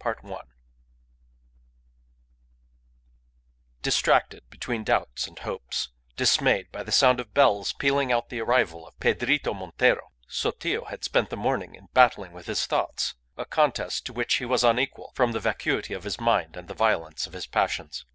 CHAPTER 0.00 0.28
NINE 0.28 0.40
Distracted 3.82 4.48
between 4.48 4.84
doubts 4.84 5.26
and 5.26 5.36
hopes, 5.40 5.88
dismayed 6.16 6.70
by 6.70 6.84
the 6.84 6.92
sound 6.92 7.18
of 7.18 7.34
bells 7.34 7.72
pealing 7.72 8.12
out 8.12 8.28
the 8.28 8.38
arrival 8.40 8.86
of 8.86 8.96
Pedrito 9.00 9.52
Montero, 9.54 10.12
Sotillo 10.28 10.84
had 10.84 11.02
spent 11.02 11.30
the 11.30 11.36
morning 11.36 11.74
in 11.74 11.88
battling 11.94 12.30
with 12.30 12.46
his 12.46 12.64
thoughts; 12.64 13.16
a 13.36 13.44
contest 13.44 14.06
to 14.06 14.12
which 14.12 14.34
he 14.36 14.44
was 14.44 14.62
unequal, 14.62 15.10
from 15.16 15.32
the 15.32 15.40
vacuity 15.40 15.94
of 15.94 16.04
his 16.04 16.20
mind 16.20 16.56
and 16.56 16.68
the 16.68 16.74
violence 16.74 17.26
of 17.26 17.32
his 17.32 17.48
passions. 17.48 18.06